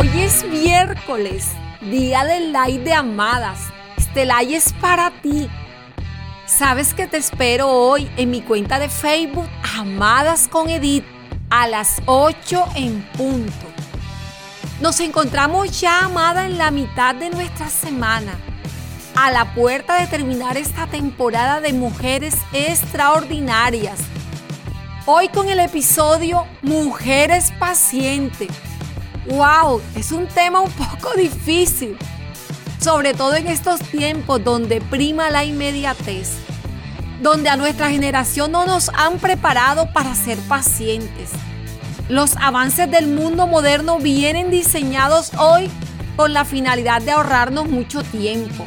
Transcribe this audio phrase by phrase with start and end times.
[0.00, 1.48] Hoy es miércoles,
[1.82, 3.68] día del like de amadas.
[3.98, 5.46] Este like es para ti.
[6.46, 11.04] Sabes que te espero hoy en mi cuenta de Facebook Amadas con Edith
[11.50, 13.66] a las 8 en punto.
[14.80, 18.38] Nos encontramos ya, amada, en la mitad de nuestra semana,
[19.16, 23.98] a la puerta de terminar esta temporada de mujeres extraordinarias.
[25.04, 28.48] Hoy con el episodio Mujeres Pacientes
[29.30, 29.80] ¡Wow!
[29.94, 31.96] Es un tema un poco difícil,
[32.80, 36.32] sobre todo en estos tiempos donde prima la inmediatez,
[37.22, 41.30] donde a nuestra generación no nos han preparado para ser pacientes.
[42.08, 45.70] Los avances del mundo moderno vienen diseñados hoy
[46.16, 48.64] con la finalidad de ahorrarnos mucho tiempo,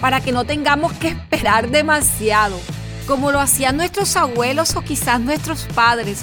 [0.00, 2.58] para que no tengamos que esperar demasiado,
[3.06, 6.22] como lo hacían nuestros abuelos o quizás nuestros padres.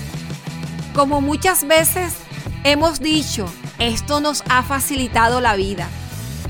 [0.96, 2.16] Como muchas veces
[2.64, 3.48] hemos dicho,
[3.80, 5.88] esto nos ha facilitado la vida,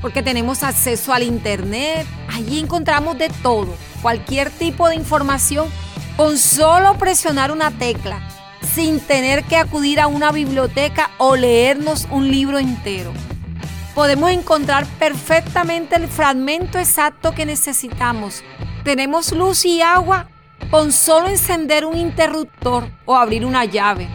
[0.02, 5.70] porque tenemos acceso al Internet, allí encontramos de todo, cualquier tipo de información,
[6.16, 8.20] con solo presionar una tecla,
[8.74, 13.12] sin tener que acudir a una biblioteca o leernos un libro entero.
[13.94, 18.44] Podemos encontrar perfectamente el fragmento exacto que necesitamos.
[18.84, 20.28] Tenemos luz y agua
[20.70, 24.08] con solo encender un interruptor o abrir una llave.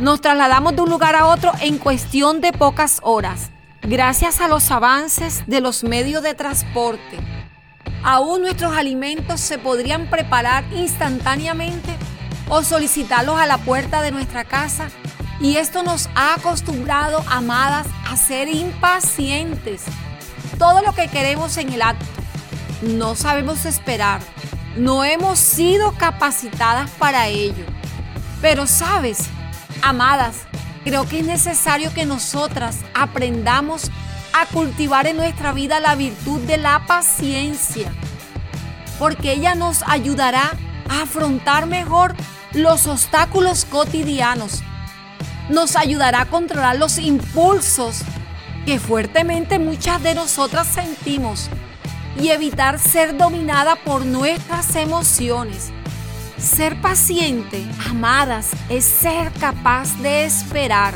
[0.00, 3.50] Nos trasladamos de un lugar a otro en cuestión de pocas horas,
[3.82, 7.18] gracias a los avances de los medios de transporte.
[8.02, 11.94] Aún nuestros alimentos se podrían preparar instantáneamente
[12.48, 14.88] o solicitarlos a la puerta de nuestra casa
[15.38, 19.84] y esto nos ha acostumbrado, amadas, a ser impacientes.
[20.58, 22.06] Todo lo que queremos en el acto.
[22.80, 24.22] No sabemos esperar.
[24.78, 27.66] No hemos sido capacitadas para ello.
[28.40, 29.28] Pero sabes,
[29.82, 30.42] Amadas,
[30.84, 33.90] creo que es necesario que nosotras aprendamos
[34.32, 37.92] a cultivar en nuestra vida la virtud de la paciencia,
[38.98, 40.52] porque ella nos ayudará
[40.88, 42.14] a afrontar mejor
[42.52, 44.62] los obstáculos cotidianos,
[45.48, 48.02] nos ayudará a controlar los impulsos
[48.66, 51.48] que fuertemente muchas de nosotras sentimos
[52.20, 55.72] y evitar ser dominada por nuestras emociones.
[56.40, 60.94] Ser paciente, amadas, es ser capaz de esperar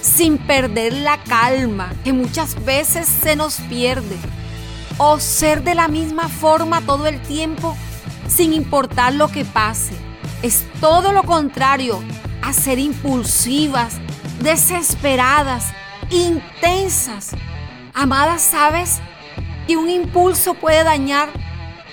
[0.00, 4.16] sin perder la calma que muchas veces se nos pierde.
[4.98, 7.76] O ser de la misma forma todo el tiempo
[8.28, 9.94] sin importar lo que pase.
[10.42, 12.00] Es todo lo contrario
[12.42, 13.94] a ser impulsivas,
[14.40, 15.66] desesperadas,
[16.10, 17.30] intensas.
[17.94, 19.00] Amadas, ¿sabes?
[19.66, 21.30] Que un impulso puede dañar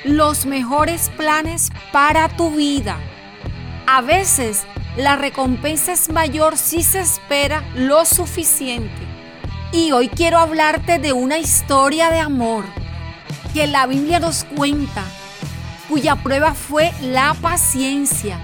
[0.06, 2.98] los mejores planes para tu vida.
[3.88, 4.64] A veces
[4.98, 9.02] la recompensa es mayor si se espera lo suficiente.
[9.72, 12.66] Y hoy quiero hablarte de una historia de amor
[13.54, 15.04] que la Biblia nos cuenta,
[15.90, 18.40] cuya prueba fue la paciencia.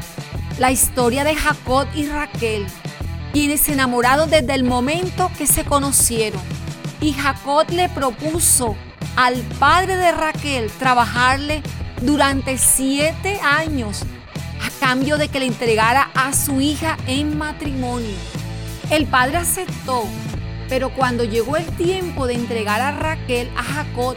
[0.57, 2.65] La historia de Jacob y Raquel,
[3.33, 6.41] quienes se enamoraron desde el momento que se conocieron.
[6.99, 8.75] Y Jacob le propuso
[9.15, 11.61] al padre de Raquel trabajarle
[12.01, 14.03] durante siete años
[14.61, 18.15] a cambio de que le entregara a su hija en matrimonio.
[18.89, 20.03] El padre aceptó,
[20.69, 24.15] pero cuando llegó el tiempo de entregar a Raquel a Jacob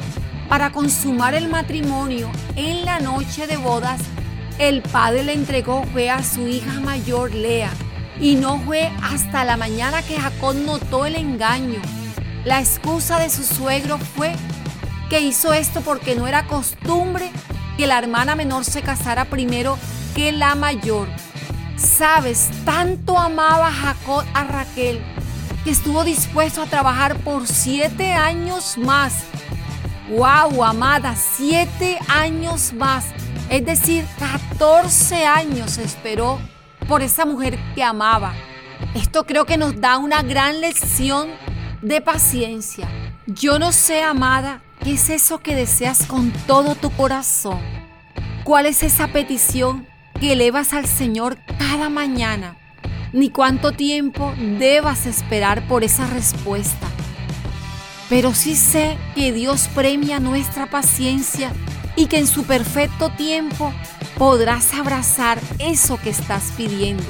[0.49, 4.01] para consumar el matrimonio en la noche de bodas,
[4.59, 7.71] el padre le entregó fue a su hija mayor Lea.
[8.21, 11.81] Y no fue hasta la mañana que Jacob notó el engaño.
[12.45, 14.35] La excusa de su suegro fue
[15.09, 17.31] que hizo esto porque no era costumbre
[17.77, 19.79] que la hermana menor se casara primero
[20.15, 21.09] que la mayor.
[21.77, 25.03] Sabes, tanto amaba Jacob a Raquel
[25.65, 29.25] que estuvo dispuesto a trabajar por siete años más.
[30.11, 31.17] ¡Wow, amada!
[31.17, 33.07] Siete años más.
[33.49, 36.39] Es decir, 14 años esperó
[36.87, 38.35] por esa mujer que amaba.
[38.95, 41.31] Esto creo que nos da una gran lección
[41.81, 42.87] de paciencia.
[43.27, 47.59] Yo no sé, amada, ¿Qué es eso que deseas con todo tu corazón?
[48.45, 49.87] ¿Cuál es esa petición
[50.21, 52.59] que elevas al Señor cada mañana?
[53.15, 56.87] Ni cuánto tiempo debas esperar por esa respuesta.
[58.11, 61.51] Pero sí sé que Dios premia nuestra paciencia
[61.97, 63.73] y que en su perfecto tiempo
[64.19, 67.09] podrás abrazar eso que estás pidiendo.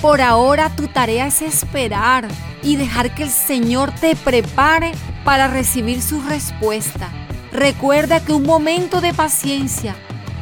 [0.00, 2.26] Por ahora tu tarea es esperar
[2.62, 4.92] y dejar que el Señor te prepare
[5.26, 7.10] para recibir su respuesta.
[7.52, 9.96] Recuerda que un momento de paciencia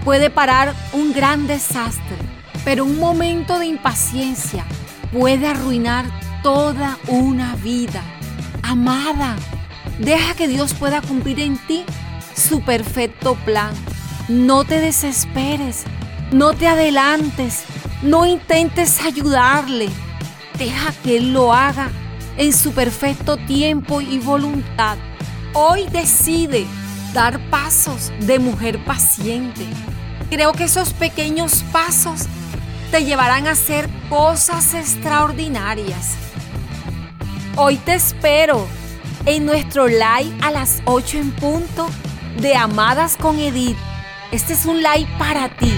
[0.04, 2.18] puede parar un gran desastre,
[2.66, 4.66] pero un momento de impaciencia
[5.10, 6.04] puede arruinar
[6.42, 8.02] toda una vida.
[8.62, 9.36] Amada,
[10.00, 11.84] deja que Dios pueda cumplir en ti
[12.36, 13.72] su perfecto plan.
[14.28, 15.84] No te desesperes,
[16.30, 17.64] no te adelantes,
[18.02, 19.88] no intentes ayudarle.
[20.58, 21.90] Deja que Él lo haga
[22.36, 24.96] en su perfecto tiempo y voluntad.
[25.52, 26.66] Hoy decide
[27.12, 29.66] dar pasos de mujer paciente.
[30.30, 32.26] Creo que esos pequeños pasos
[32.90, 36.16] te llevarán a hacer cosas extraordinarias.
[37.56, 38.66] Hoy te espero
[39.26, 41.88] en nuestro live a las 8 en punto
[42.40, 43.76] de Amadas con Edith.
[44.32, 45.72] Este es un live para ti.